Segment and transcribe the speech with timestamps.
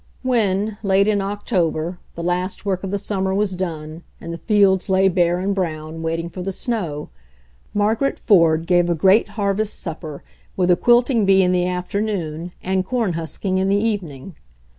[0.23, 4.89] When, late in October, the last work of the summer was done and the fields
[4.89, 7.09] lay bare and brown, waiting for the snow,
[7.71, 10.23] Margaret Ford gave a great harvest supper
[10.57, 14.33] with a quilting bee in the afternoon and corn husking in the evening.